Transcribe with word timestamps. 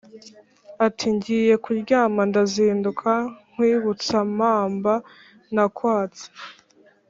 Ati: 0.85 1.07
ngiye 1.15 1.53
kuryamaNdazinduka 1.63 3.11
nkwibutsampamba 3.51 4.93
nakwatse 5.53 6.25